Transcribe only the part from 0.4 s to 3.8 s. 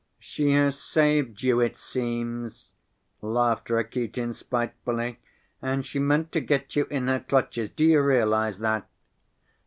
has saved you, it seems," laughed